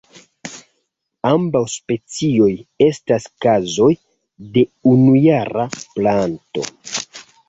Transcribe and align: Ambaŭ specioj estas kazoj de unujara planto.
Ambaŭ 1.31 1.59
specioj 1.73 2.47
estas 2.85 3.27
kazoj 3.45 3.89
de 4.57 4.63
unujara 4.93 5.67
planto. 5.85 6.65